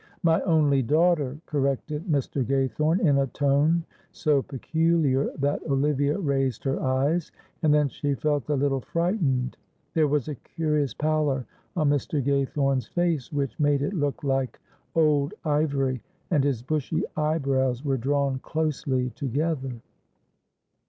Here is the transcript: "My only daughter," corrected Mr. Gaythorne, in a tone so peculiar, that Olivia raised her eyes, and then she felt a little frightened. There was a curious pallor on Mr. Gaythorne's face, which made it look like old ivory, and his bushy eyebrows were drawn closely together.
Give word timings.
"My 0.23 0.41
only 0.45 0.81
daughter," 0.81 1.37
corrected 1.45 2.05
Mr. 2.07 2.43
Gaythorne, 2.43 3.01
in 3.01 3.19
a 3.19 3.27
tone 3.27 3.83
so 4.11 4.41
peculiar, 4.41 5.29
that 5.37 5.61
Olivia 5.69 6.17
raised 6.17 6.63
her 6.63 6.81
eyes, 6.81 7.31
and 7.61 7.71
then 7.71 7.87
she 7.87 8.15
felt 8.15 8.49
a 8.49 8.55
little 8.55 8.81
frightened. 8.81 9.57
There 9.93 10.07
was 10.07 10.27
a 10.27 10.33
curious 10.33 10.95
pallor 10.95 11.45
on 11.75 11.91
Mr. 11.91 12.19
Gaythorne's 12.19 12.87
face, 12.87 13.31
which 13.31 13.59
made 13.59 13.83
it 13.83 13.93
look 13.93 14.23
like 14.23 14.59
old 14.95 15.35
ivory, 15.45 16.01
and 16.31 16.43
his 16.43 16.63
bushy 16.63 17.03
eyebrows 17.15 17.85
were 17.85 17.97
drawn 17.97 18.39
closely 18.39 19.11
together. 19.11 19.73